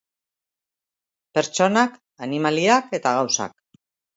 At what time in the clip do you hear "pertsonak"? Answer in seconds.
1.39-2.01